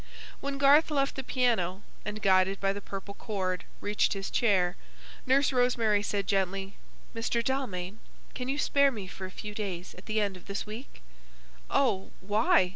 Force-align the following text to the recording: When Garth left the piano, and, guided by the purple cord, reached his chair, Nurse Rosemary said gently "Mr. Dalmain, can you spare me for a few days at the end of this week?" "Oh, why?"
When 0.39 0.57
Garth 0.57 0.89
left 0.89 1.13
the 1.15 1.23
piano, 1.23 1.83
and, 2.05 2.23
guided 2.23 2.59
by 2.59 2.73
the 2.73 2.81
purple 2.81 3.13
cord, 3.13 3.65
reached 3.81 4.13
his 4.13 4.31
chair, 4.31 4.75
Nurse 5.27 5.53
Rosemary 5.53 6.01
said 6.01 6.25
gently 6.25 6.75
"Mr. 7.13 7.43
Dalmain, 7.43 7.99
can 8.33 8.47
you 8.49 8.57
spare 8.57 8.89
me 8.91 9.05
for 9.05 9.27
a 9.27 9.29
few 9.29 9.53
days 9.53 9.93
at 9.99 10.07
the 10.07 10.19
end 10.19 10.35
of 10.35 10.47
this 10.47 10.65
week?" 10.65 11.03
"Oh, 11.69 12.09
why?" 12.19 12.69